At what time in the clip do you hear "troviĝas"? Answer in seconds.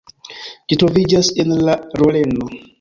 0.83-1.31